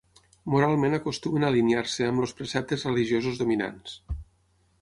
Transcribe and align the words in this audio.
Moralment 0.53 0.97
acostumen 0.97 1.45
a 1.45 1.51
alinear-se 1.53 2.07
amb 2.13 2.25
els 2.25 2.35
preceptes 2.39 2.89
religiosos 2.91 3.39
dominants. 3.43 3.99